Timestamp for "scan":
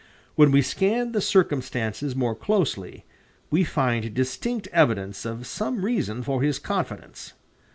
0.63-1.11